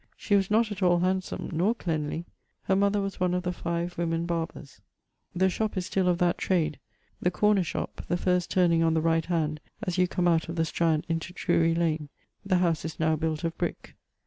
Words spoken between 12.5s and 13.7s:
howse is now built of